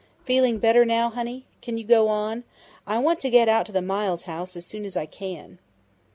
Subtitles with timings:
[0.25, 1.45] Feeling better now, honey?
[1.61, 2.43] Can you go on?
[2.87, 5.59] I want to get out to the Miles house as soon as I can."